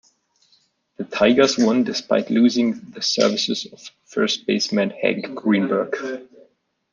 The 0.97 1.03
Tigers 1.03 1.59
won 1.59 1.83
despite 1.83 2.31
losing 2.31 2.79
the 2.89 3.03
services 3.03 3.67
of 3.71 3.91
first 4.03 4.47
baseman 4.47 4.89
Hank 4.89 5.35
Greenberg. 5.35 5.95